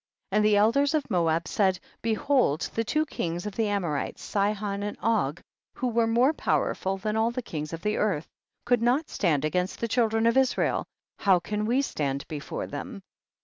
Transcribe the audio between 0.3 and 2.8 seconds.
35. And the elders of Moab said, behold